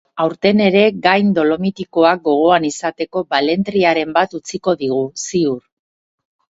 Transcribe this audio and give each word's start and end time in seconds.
Aurten 0.23 0.61
ere 0.67 0.79
gain 1.03 1.29
dolomitikoak 1.39 2.25
gogoan 2.31 2.67
izateko 2.71 3.25
balentriaren 3.37 4.19
bat 4.19 4.37
utziko 4.43 4.79
digu, 4.85 5.03
ziur. 5.31 5.65